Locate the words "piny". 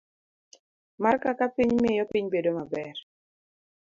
1.55-1.73, 2.11-2.27